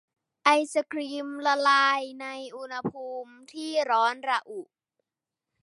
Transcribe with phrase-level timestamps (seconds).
[0.43, 4.61] ไอศกรีมละลายในอุณหภูมิที่ร้อนระอุ